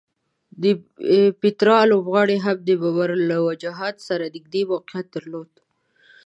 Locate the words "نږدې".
4.35-4.61